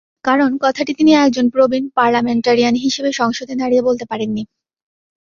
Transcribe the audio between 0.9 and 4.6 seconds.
তিনি একজন প্রবীণ পার্লামেন্টারিয়ান হিসেবে সংসদে দাঁড়িয়ে বলতে পারেননি।